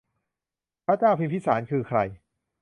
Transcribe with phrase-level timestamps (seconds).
[0.85, 1.99] พระเจ้าพิมพิสาร คือใคร